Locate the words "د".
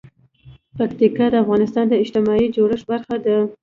1.31-1.35, 1.89-1.93